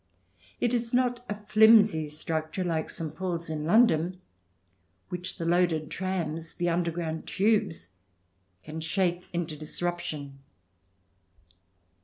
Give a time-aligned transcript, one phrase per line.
[0.59, 3.15] It is not a flimsy structure like St.
[3.15, 4.19] Paul's in London,
[5.09, 7.89] which the loaded trams, the underground tubes
[8.63, 10.39] can sha':e into disruption.